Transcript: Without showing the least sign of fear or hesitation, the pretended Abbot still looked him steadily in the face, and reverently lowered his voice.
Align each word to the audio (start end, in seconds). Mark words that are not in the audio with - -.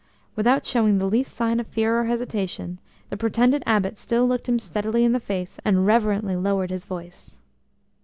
Without 0.35 0.65
showing 0.65 0.97
the 0.97 1.05
least 1.05 1.31
sign 1.35 1.59
of 1.59 1.67
fear 1.67 1.99
or 1.99 2.05
hesitation, 2.05 2.79
the 3.11 3.17
pretended 3.17 3.61
Abbot 3.67 3.99
still 3.99 4.27
looked 4.27 4.49
him 4.49 4.57
steadily 4.57 5.03
in 5.03 5.11
the 5.11 5.19
face, 5.19 5.59
and 5.63 5.85
reverently 5.85 6.35
lowered 6.35 6.71
his 6.71 6.85
voice. 6.85 7.37